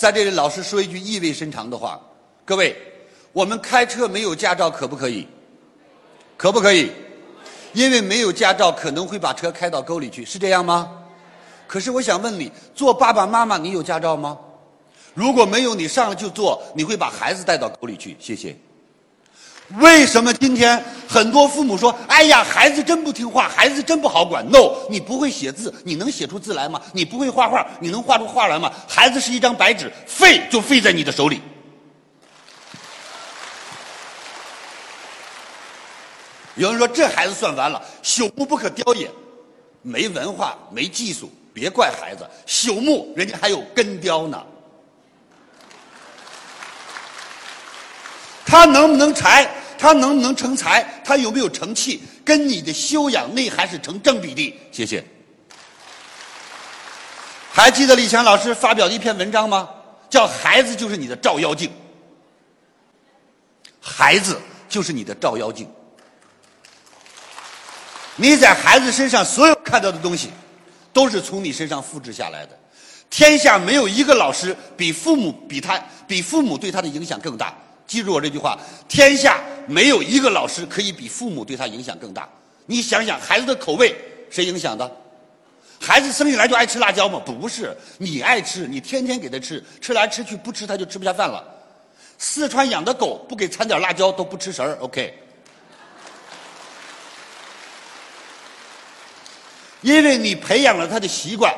[0.00, 2.00] 在这里，老师说一句意味深长的话：
[2.46, 2.74] 各位，
[3.34, 5.28] 我们开车没有驾照可不可以？
[6.38, 6.90] 可不可以？
[7.74, 10.90] 因为没有驾照，可能会把车开到沟里去，是这样吗？
[11.66, 14.38] 可是我想问你，做爸爸妈妈，你有驾照吗？
[15.12, 18.16] 如果没有，你上来就做，你会把孩子带到沟里去？
[18.18, 18.56] 谢谢。
[19.80, 24.48] 为什么今天很多父母说：“哎呀，孩子真不听话，孩子真不好管。
[24.48, 26.80] ”No，你不会写字，你能写出字来吗？
[26.92, 28.70] 你不会画画，你能画出画来吗？
[28.86, 31.42] 孩子是一张白纸，废就废在你的手里。
[36.54, 39.10] 有人说这孩子算完了，朽木不可雕也，
[39.82, 42.24] 没文化，没技术，别怪孩子。
[42.46, 44.40] 朽木人家还有根雕呢。
[48.46, 49.48] 他能不能柴？
[49.80, 50.82] 他能不能成才？
[51.02, 52.02] 他有没有成器？
[52.22, 54.54] 跟你的修养内涵是成正比的。
[54.70, 55.02] 谢谢。
[57.50, 59.66] 还记得李强老师发表的一篇文章吗？
[60.10, 61.72] 叫“孩子就是你的照妖镜”。
[63.80, 65.66] 孩子就是你的照妖镜。
[68.16, 70.30] 你在孩子身上所有看到的东西，
[70.92, 72.58] 都是从你身上复制下来的。
[73.08, 77.54] 天下没有一个老师比父母比他比父母对他的影响更大。
[77.90, 78.56] 记住我这句话：
[78.88, 82.28] 天下没有一个老师可以比父母对他影响更大。
[82.64, 83.92] 你想想，孩子的口味
[84.30, 84.88] 谁影响的？
[85.80, 87.20] 孩子生下来就爱吃辣椒吗？
[87.26, 91.42] 不是，你爱吃，你天天给他吃，吃来吃去不吃他就吃不下饭了。
[92.16, 94.78] 四川养的狗不给掺点辣椒都不吃食儿。
[94.80, 95.12] OK，
[99.80, 101.52] 因为你培养了他的习惯，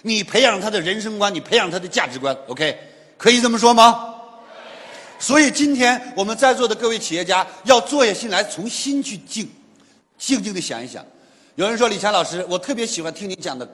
[0.00, 2.34] 你培养他的人生观，你培养他的价值观。
[2.48, 2.78] OK，
[3.18, 4.09] 可以这么说吗？
[5.20, 9.48] 所以今天我们在座的各位企业家要坐下心来，从心去静，
[10.16, 11.04] 静静的想一想。
[11.56, 13.68] 有人说李强老师，我特别喜欢听您讲的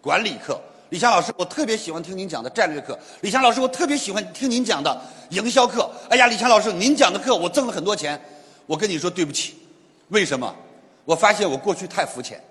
[0.00, 0.60] 管理课。
[0.88, 2.98] 李强老师，我特别喜欢听您讲的战略课。
[3.20, 5.88] 李强老师，我特别喜欢听您讲的营销课。
[6.08, 8.20] 哎呀，李强老师，您讲的课我挣了很多钱。
[8.66, 9.54] 我跟你说对不起，
[10.08, 10.52] 为什么？
[11.04, 12.42] 我发现我过去太肤浅，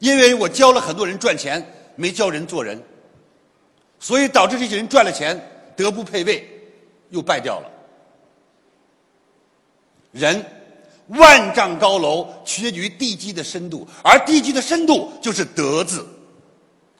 [0.00, 1.64] 因为我教了很多人赚钱，
[1.94, 2.82] 没教人做人，
[4.00, 5.40] 所以导致这些人赚了钱
[5.76, 6.48] 德不配位，
[7.10, 7.70] 又败掉了。
[10.16, 10.44] 人，
[11.08, 16.04] 万丈高楼取决于地基的深度，而地基的深度就是德字。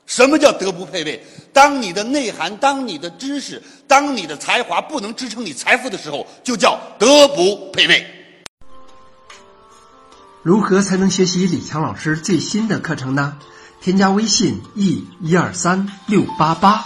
[0.05, 1.21] 什么叫德不配位？
[1.51, 8.05] 当你的内涵、当你的知识、当你的才华不能支撑你财富的时候，就叫德不配位。
[10.43, 13.37] 如何才能学习李强老师最新的课程呢？
[13.81, 16.85] 添加微信 e 一二三六八八。